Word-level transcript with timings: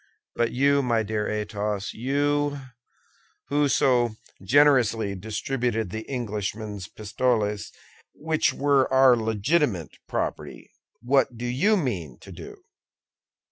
But 0.33 0.51
you, 0.51 0.81
my 0.81 1.03
dear 1.03 1.29
Athos—you, 1.29 2.59
who 3.49 3.67
so 3.69 4.15
generously 4.41 5.13
distributed 5.13 5.91
the 5.91 6.09
Englishman's 6.09 6.87
pistoles, 6.87 7.71
which 8.15 8.51
were 8.51 8.91
our 8.91 9.15
legitimate 9.15 9.99
property—what 10.07 11.37
do 11.37 11.45
you 11.45 11.77
mean 11.77 12.17
to 12.21 12.31
do?" 12.31 12.63